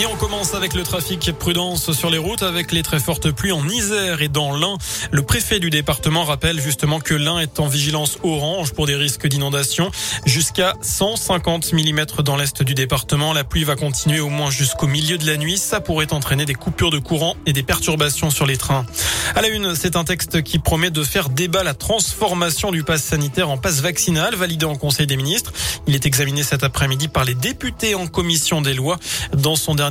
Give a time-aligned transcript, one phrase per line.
[0.00, 3.50] Et on commence avec le trafic prudence sur les routes avec les très fortes pluies
[3.50, 4.76] en Isère et dans l'Ain.
[5.10, 9.26] Le préfet du département rappelle justement que l'Ain est en vigilance orange pour des risques
[9.26, 9.90] d'inondation
[10.24, 13.32] jusqu'à 150 mm dans l'est du département.
[13.32, 15.58] La pluie va continuer au moins jusqu'au milieu de la nuit.
[15.58, 18.86] Ça pourrait entraîner des coupures de courant et des perturbations sur les trains.
[19.34, 23.02] À la une, c'est un texte qui promet de faire débat la transformation du pass
[23.02, 25.52] sanitaire en passe vaccinal validé en Conseil des ministres.
[25.88, 28.96] Il est examiné cet après-midi par les députés en commission des lois.
[29.32, 29.87] Dans son dernier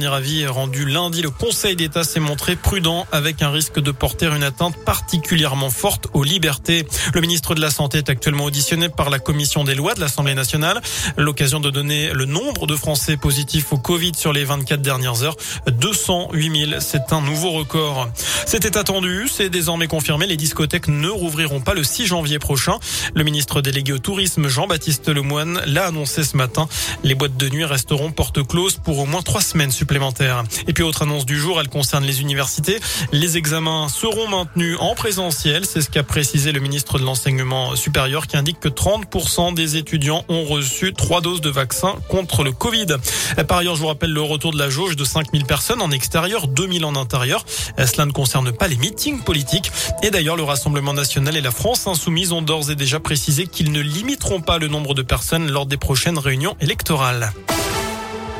[0.47, 4.75] rendu lundi, le Conseil d'État s'est montré prudent avec un risque de porter une atteinte
[4.85, 6.85] particulièrement forte aux libertés.
[7.13, 10.35] Le ministre de la Santé est actuellement auditionné par la Commission des lois de l'Assemblée
[10.35, 10.81] nationale.
[11.17, 15.35] L'occasion de donner le nombre de Français positifs au Covid sur les 24 dernières heures.
[15.67, 18.09] 208 000, c'est un nouveau record.
[18.45, 20.27] C'était attendu, c'est désormais confirmé.
[20.27, 22.77] Les discothèques ne rouvriront pas le 6 janvier prochain.
[23.15, 26.67] Le ministre délégué au tourisme, Jean-Baptiste Lemoine, l'a annoncé ce matin.
[27.03, 29.71] Les boîtes de nuit resteront porte close pour au moins trois semaines
[30.67, 32.79] et puis autre annonce du jour, elle concerne les universités.
[33.11, 38.27] Les examens seront maintenus en présentiel, c'est ce qu'a précisé le ministre de l'enseignement supérieur
[38.27, 42.87] qui indique que 30% des étudiants ont reçu trois doses de vaccin contre le Covid.
[43.47, 46.47] Par ailleurs, je vous rappelle le retour de la jauge de 5000 personnes en extérieur,
[46.47, 47.45] 2000 en intérieur.
[47.77, 49.71] Cela ne concerne pas les meetings politiques.
[50.03, 53.71] Et d'ailleurs, le Rassemblement national et la France insoumise ont d'ores et déjà précisé qu'ils
[53.71, 57.31] ne limiteront pas le nombre de personnes lors des prochaines réunions électorales.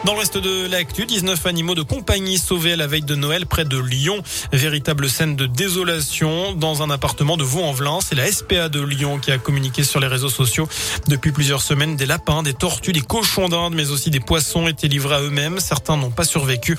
[0.06, 3.46] Dans le reste de l'actu, 19 animaux de compagnie sauvés à la veille de Noël
[3.46, 4.22] près de Lyon.
[4.54, 8.00] Véritable scène de désolation dans un appartement de Vaux-en-Velin.
[8.02, 10.70] C'est la SPA de Lyon qui a communiqué sur les réseaux sociaux.
[11.08, 14.88] Depuis plusieurs semaines, des lapins, des tortues, des cochons d'Inde, mais aussi des poissons étaient
[14.88, 15.60] livrés à eux-mêmes.
[15.60, 16.78] Certains n'ont pas survécu.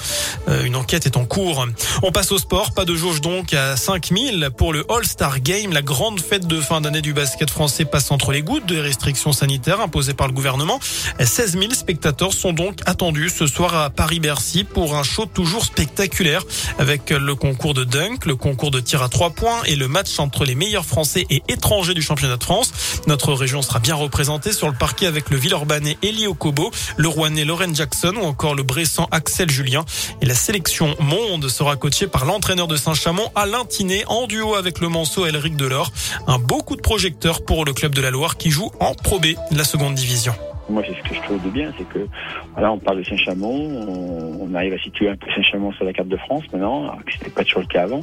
[0.49, 1.67] Euh, une enquête est en cours.
[2.03, 2.73] On passe au sport.
[2.73, 5.73] Pas de jauge donc à 5000 pour le All-Star Game.
[5.73, 9.33] La grande fête de fin d'année du basket français passe entre les gouttes des restrictions
[9.33, 10.79] sanitaires imposées par le gouvernement.
[11.21, 16.43] 16 000 spectateurs sont donc attendus ce soir à Paris-Bercy pour un show toujours spectaculaire
[16.79, 20.19] avec le concours de dunk, le concours de tir à trois points et le match
[20.19, 22.71] entre les meilleurs Français et étrangers du championnat de France.
[23.07, 27.47] Notre région sera bien représentée sur le parquet avec le Villeurbanais Elio Kobo, le Rouennais
[27.47, 29.87] Lauren Jackson ou encore le Bressan Axel Julien.
[30.21, 34.81] Et la sélection monde sera coachée par l'entraîneur de Saint-Chamond Alain Tinet en duo avec
[34.81, 35.93] le Manceau Elric Delors.
[36.27, 39.19] Un beau coup de projecteur pour le club de la Loire qui joue en Pro
[39.19, 40.35] B, la seconde division.
[40.69, 42.07] Moi, c'est ce que je trouve de bien, c'est que
[42.53, 46.09] voilà, on parle de Saint-Chamond, on, arrive à situer un peu Saint-Chamond sur la carte
[46.09, 48.01] de France maintenant, alors que c'était pas toujours le cas avant.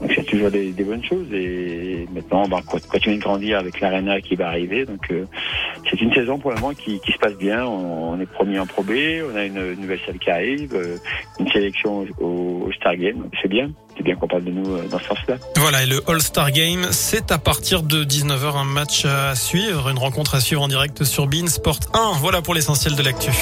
[0.00, 1.26] Donc c'est toujours des, bonnes choses.
[1.32, 4.84] Et maintenant, on va continuer de grandir avec l'Arena qui va arriver.
[4.84, 5.24] Donc euh,
[5.88, 7.64] c'est une saison pour le moment qui, se passe bien.
[7.64, 10.96] On, est promis en Pro on a une, nouvelle salle qui arrive, euh,
[11.38, 13.70] une sélection au, au Star Game, c'est bien
[14.04, 15.36] bien qu'on parle de nous euh, dans ce sens-là.
[15.56, 19.98] Voilà, et le All-Star Game, c'est à partir de 19h un match à suivre, une
[19.98, 22.12] rencontre à suivre en direct sur Bean Sport 1.
[22.20, 23.32] Voilà pour l'essentiel de l'actu.